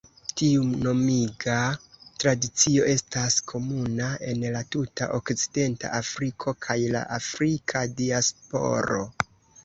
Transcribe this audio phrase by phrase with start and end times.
[0.39, 1.55] Tiu nomiga
[2.21, 8.99] tradicio estas komuna en la tuta Okcidenta Afriko kaj la Afrika diasporo.